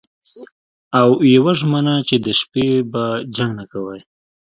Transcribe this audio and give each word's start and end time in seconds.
او 0.99 1.07
یوه 1.35 1.51
ژمنه 1.59 1.95
چې 2.07 2.15
د 2.25 2.27
شپې 2.39 2.67
به 2.91 3.03
جنګ 3.35 3.51
نه 3.59 3.65
کوئ 3.71 3.99